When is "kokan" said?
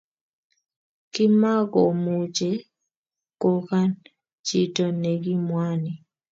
3.41-3.89